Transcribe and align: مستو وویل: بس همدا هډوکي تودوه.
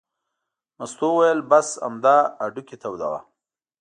مستو 0.77 1.07
وویل: 1.13 1.39
بس 1.51 1.67
همدا 1.85 2.17
هډوکي 2.41 2.75
تودوه. 2.81 3.19